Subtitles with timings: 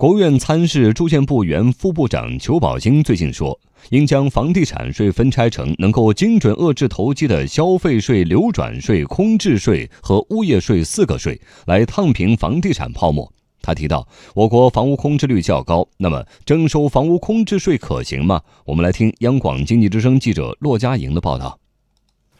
[0.00, 13.30] 国务院参事住建部原副部长裘宝兴最近说，应将房地产税分拆成能够精准遏制投机的消费税、流转税、空置税和物业税四个税，来烫平房地产泡沫。
[13.60, 18.40] 他提到，我国房屋空置率较高，那么征收房屋空置税可行吗？
[18.64, 21.58] 我们来听央广经济之声记者骆佳莹的报道。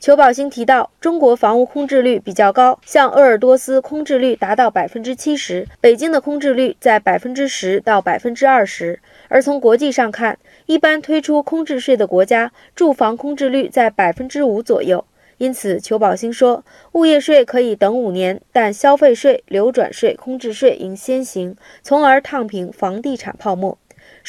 [0.00, 8.98] 裘宝兴提到，中国房屋空置率比较高，像鄂尔多斯空置率达到百分之七十，北京的空置率在百分之十到百分之二十。
[9.28, 15.04] 而从国际上看，一般推出空置税的国家，住房空置率在百分之五左右。
[15.36, 23.76] 因此，裘宝兴说，物业税可以等五年，但消费税、流转税、空置税应先行，从而烫平房地产泡沫。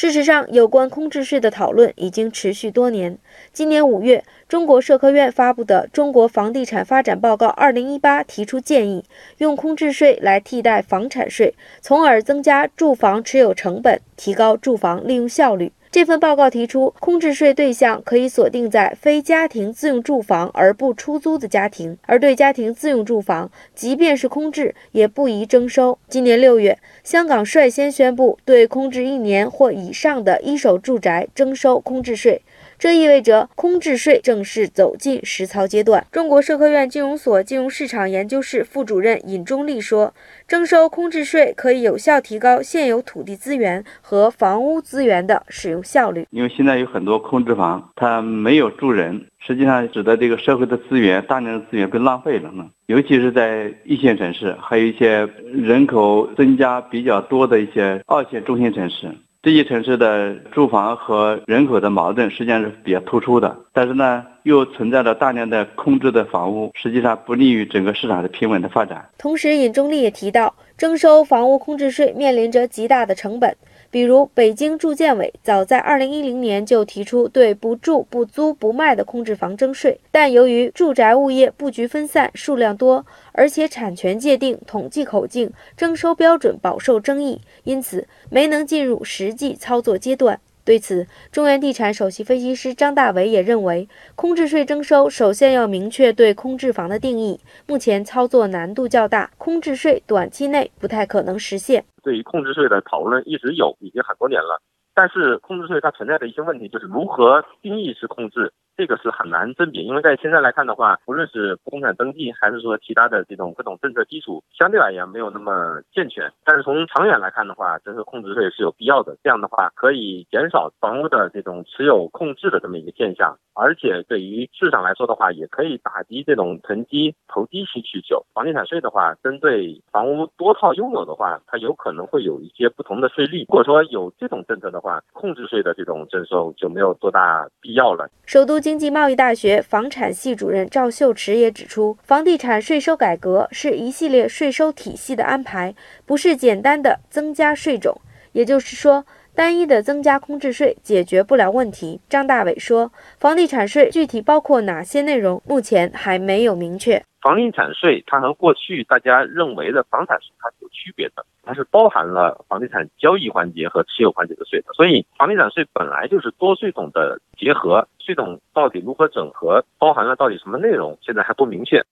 [0.02, 3.20] 事实上，有关空置税的讨论已经持续多年。
[3.54, 9.06] 今年五月，中国社科院发布的《中国房地产发展报告（二零一八）》提出建议，
[9.38, 15.72] 用空置税来替代房产税，从而增加住房持有成本，提高住房利用效率。
[15.92, 26.00] 这份报告提出，空置税对象可以锁定在非家庭自用住房而不出租的家庭，而对家庭自用住房，即便是空置，也不宜征收。
[26.08, 32.42] 今年六月，香港率先宣布对空置一年或以上的一手住宅征收空置税。
[32.82, 36.04] 这意味着空置税正式走进实操阶段。
[36.12, 40.16] 中国社科院金融所金融市场研究室副主任尹忠立说
[40.50, 46.26] ：“征收空置税可以有效提高现有土地资源和房屋资源的使用效率。
[46.32, 52.66] 因为现在有很多空置房，它没有住人，实际上使得这个社会的资源、大量的资源被浪费了呢。
[52.88, 59.08] 尤其是在一线城市，还有一些人口增加比较多的一些二线、中心城市。”
[59.44, 69.04] 这些城市的住房和人口的矛盾实际上是比较突出的，但是呢，又存在着大量的空置的房屋，实际上不利于整个市场的平稳的发展。
[69.18, 73.58] 同时，尹中立也提到，征收房屋空置税面临着极大的成本。
[73.92, 90.40] 比如，北京住建委早在二零一零年就提出对不住、不租、不卖的空置房征税，但由于住宅物业布局分散、数量多，而且产权界定、统计口径、征收标准饱受争议，因此没能进入实际操作阶段。
[90.64, 101.84] 对此，中原地产首席分析师张大伟也认为，空置税征收首先要明确对空置房的定义，目前操作难度较大，空置税短期内不太可能实现。
[102.04, 104.62] 对于控制税的讨论一直有，已经很多年了，
[104.94, 108.54] 但是控制税它存在的一些问题就是如何定义是控制。
[108.82, 116.28] 这个是很难甄别，因为在现在来看的话，无论是不动产登记，还是说其他的这种各种政策基础，相对而言没有那么健全。
[116.44, 119.16] 但是从长远来看的话，征收控制税是有必要的。
[119.22, 128.26] 这样的话，可以减少房屋的这种持有控制的这么一个现象，而且对于市场来说的话，也可以打击这种囤积投机性需求。
[128.34, 133.42] 房地产税的话，针对房屋多套拥有的话，它有可能会有一些不同的税率。
[133.42, 138.10] 如果说有这种政策的话，控制税的这种征收就没有多大必要了。
[138.26, 138.71] 首都。
[138.72, 148.00] 经济贸易大学房产系主任赵秀池也指出，房地产税收改革是一系列税收体系的安排，不是简单的增加税种。
[148.32, 152.00] 也就是说，单一的增加空置税解决不了问题。
[152.10, 157.02] 张大伟说，房地产税具体包括哪些内容，目前还没有明确。
[157.22, 164.74] 房地产税它和过去大家认为的房产税它是有区别的，它是包含了房地产交易环节和持有环节的税的。
[164.74, 171.84] 所以房地产税本来就是多税种的结合，税种到底如何整合，包含了到底什么内容，现在还不明确。